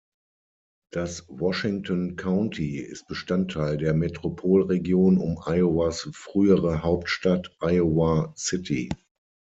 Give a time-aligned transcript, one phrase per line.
[0.91, 8.89] Das Washington County ist Bestandteil der Metropolregion um Iowas frühere Hauptstadt Iowa City.